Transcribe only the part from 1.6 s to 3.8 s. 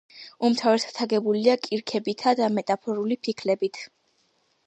კირქვებითა და მეტამორფული ფიქლებით.